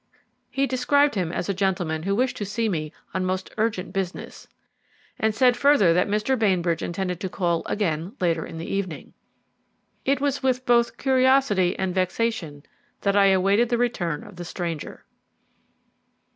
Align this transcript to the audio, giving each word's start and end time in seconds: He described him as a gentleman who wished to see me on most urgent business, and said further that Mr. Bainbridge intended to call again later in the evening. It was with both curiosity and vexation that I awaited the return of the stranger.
He 0.49 0.65
described 0.65 1.13
him 1.13 1.31
as 1.31 1.47
a 1.47 1.53
gentleman 1.53 2.01
who 2.01 2.15
wished 2.15 2.35
to 2.37 2.43
see 2.45 2.67
me 2.67 2.91
on 3.13 3.23
most 3.23 3.51
urgent 3.59 3.93
business, 3.93 4.47
and 5.19 5.35
said 5.35 5.55
further 5.55 5.93
that 5.93 6.07
Mr. 6.07 6.39
Bainbridge 6.39 6.81
intended 6.81 7.19
to 7.19 7.29
call 7.29 7.61
again 7.67 8.15
later 8.19 8.43
in 8.43 8.57
the 8.57 8.65
evening. 8.65 9.13
It 10.03 10.19
was 10.19 10.41
with 10.41 10.65
both 10.65 10.97
curiosity 10.97 11.77
and 11.77 11.93
vexation 11.93 12.63
that 13.01 13.15
I 13.15 13.27
awaited 13.27 13.69
the 13.69 13.77
return 13.77 14.23
of 14.23 14.37
the 14.37 14.43
stranger. 14.43 15.05